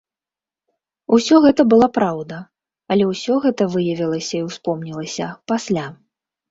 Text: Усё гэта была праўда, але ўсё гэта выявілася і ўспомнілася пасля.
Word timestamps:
Усё 1.17 1.35
гэта 1.43 1.61
была 1.75 1.89
праўда, 1.99 2.41
але 2.95 3.03
ўсё 3.13 3.33
гэта 3.47 3.71
выявілася 3.75 4.35
і 4.43 4.47
ўспомнілася 4.49 5.35
пасля. 5.55 5.85